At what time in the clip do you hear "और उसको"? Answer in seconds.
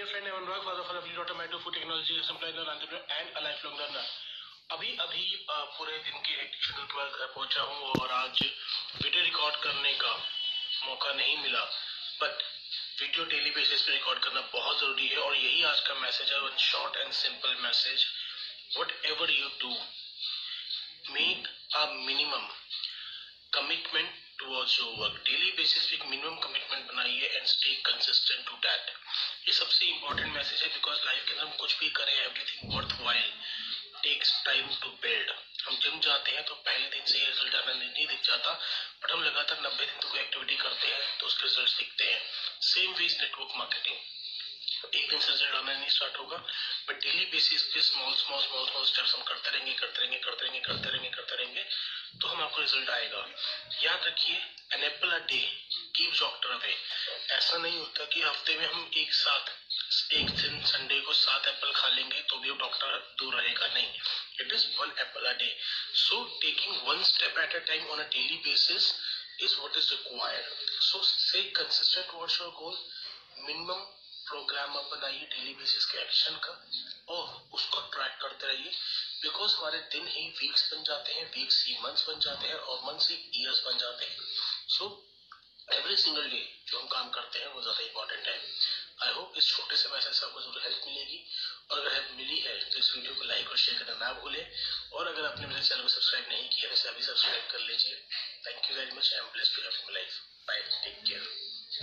77.14-77.80